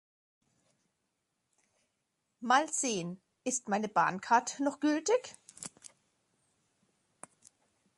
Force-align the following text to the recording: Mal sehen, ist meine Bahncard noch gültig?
Mal 2.39 2.67
sehen, 2.73 3.21
ist 3.43 3.69
meine 3.69 3.87
Bahncard 3.87 4.59
noch 4.59 4.79
gültig? 4.79 5.35